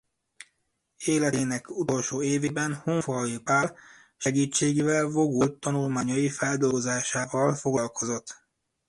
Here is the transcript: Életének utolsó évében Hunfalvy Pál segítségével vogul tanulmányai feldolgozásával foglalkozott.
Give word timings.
Életének 0.97 1.69
utolsó 1.69 2.21
évében 2.21 2.75
Hunfalvy 2.83 3.39
Pál 3.39 3.75
segítségével 4.17 5.05
vogul 5.05 5.59
tanulmányai 5.59 6.29
feldolgozásával 6.29 7.55
foglalkozott. 7.55 8.43